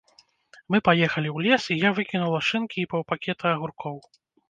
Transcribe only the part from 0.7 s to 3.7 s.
Мы паехалі ў лес, і я выкінула шынкі і паўпакета